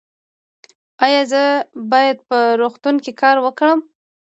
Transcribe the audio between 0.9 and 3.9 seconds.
ایا زه باید په روغتون کې کار وکړم؟